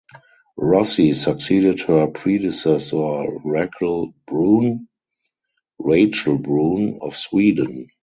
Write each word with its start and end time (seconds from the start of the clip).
Rossi 0.57 1.13
succeeded 1.13 1.81
her 1.81 2.07
predecessor 2.07 3.23
Raquel 3.45 4.15
Bruhn 4.25 4.87
(Rachel 5.77 6.39
Bruhn) 6.39 6.97
of 7.01 7.15
Sweden. 7.15 7.85